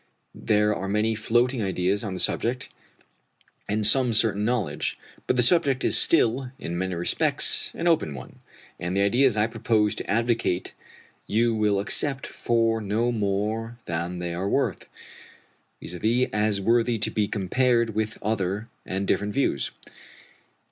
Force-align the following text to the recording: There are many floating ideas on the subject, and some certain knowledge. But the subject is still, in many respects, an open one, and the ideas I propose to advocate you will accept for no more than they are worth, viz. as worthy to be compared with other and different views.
There 0.33 0.73
are 0.75 0.87
many 0.87 1.13
floating 1.13 1.61
ideas 1.61 2.03
on 2.03 2.15
the 2.15 2.19
subject, 2.19 2.69
and 3.69 3.85
some 3.85 4.13
certain 4.13 4.43
knowledge. 4.43 4.97
But 5.27 5.35
the 5.35 5.43
subject 5.43 5.83
is 5.83 5.95
still, 5.95 6.51
in 6.57 6.75
many 6.75 6.95
respects, 6.95 7.69
an 7.75 7.85
open 7.87 8.15
one, 8.15 8.39
and 8.79 8.97
the 8.97 9.01
ideas 9.03 9.37
I 9.37 9.45
propose 9.45 9.93
to 9.93 10.09
advocate 10.09 10.73
you 11.27 11.53
will 11.53 11.79
accept 11.79 12.25
for 12.25 12.81
no 12.81 13.11
more 13.11 13.77
than 13.85 14.17
they 14.17 14.33
are 14.33 14.49
worth, 14.49 14.87
viz. 15.79 16.27
as 16.33 16.59
worthy 16.59 16.97
to 16.97 17.11
be 17.11 17.27
compared 17.27 17.93
with 17.93 18.17
other 18.23 18.69
and 18.87 19.05
different 19.07 19.35
views. 19.35 19.69